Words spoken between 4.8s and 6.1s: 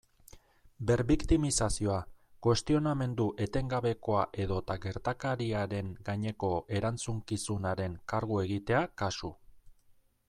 gertakariaren